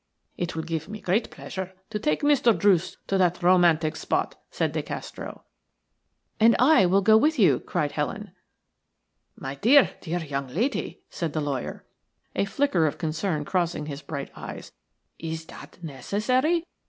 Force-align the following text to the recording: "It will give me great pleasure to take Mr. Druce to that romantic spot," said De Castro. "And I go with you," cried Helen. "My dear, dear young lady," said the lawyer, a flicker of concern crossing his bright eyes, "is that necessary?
"It 0.35 0.55
will 0.55 0.63
give 0.63 0.89
me 0.89 0.99
great 0.99 1.29
pleasure 1.29 1.73
to 1.91 1.99
take 1.99 2.23
Mr. 2.23 2.57
Druce 2.57 2.97
to 3.05 3.19
that 3.19 3.43
romantic 3.43 3.95
spot," 3.95 4.33
said 4.49 4.71
De 4.71 4.81
Castro. 4.81 5.43
"And 6.39 6.55
I 6.57 6.87
go 7.01 7.15
with 7.15 7.37
you," 7.37 7.59
cried 7.59 7.91
Helen. 7.91 8.31
"My 9.35 9.53
dear, 9.53 9.91
dear 10.01 10.17
young 10.21 10.47
lady," 10.47 11.03
said 11.11 11.33
the 11.33 11.39
lawyer, 11.41 11.85
a 12.35 12.45
flicker 12.45 12.87
of 12.87 12.97
concern 12.97 13.45
crossing 13.45 13.85
his 13.85 14.01
bright 14.01 14.31
eyes, 14.35 14.71
"is 15.19 15.45
that 15.45 15.77
necessary? 15.83 16.65